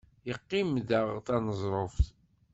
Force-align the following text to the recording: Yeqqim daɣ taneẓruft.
Yeqqim 0.29 0.71
daɣ 0.89 1.07
taneẓruft. 1.25 2.05